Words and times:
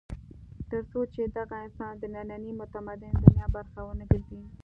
تر 0.69 0.81
څو 0.91 0.99
چې 1.13 1.21
دغه 1.37 1.55
انسان 1.65 1.93
د 1.99 2.03
نننۍ 2.15 2.51
متمدنې 2.61 3.15
دنیا 3.25 3.47
برخه 3.55 3.79
ونه 3.83 4.05
ګرځي. 4.11 4.41